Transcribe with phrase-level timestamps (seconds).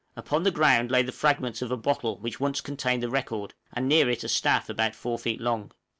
[0.15, 3.87] Upon the ground lay the fragments of a bottle which once contained the record, and
[3.87, 5.71] near it a staff about 4 feet long.